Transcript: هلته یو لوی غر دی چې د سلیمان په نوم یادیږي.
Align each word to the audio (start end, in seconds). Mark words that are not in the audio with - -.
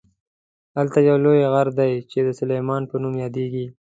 هلته 0.77 0.97
یو 1.09 1.17
لوی 1.25 1.41
غر 1.53 1.67
دی 1.79 1.91
چې 2.11 2.19
د 2.27 2.29
سلیمان 2.39 2.81
په 2.89 2.95
نوم 3.03 3.13
یادیږي. 3.23 3.65